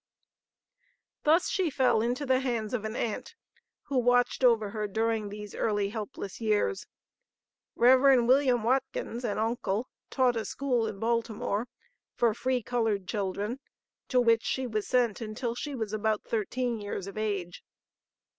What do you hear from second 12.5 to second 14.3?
colored children, to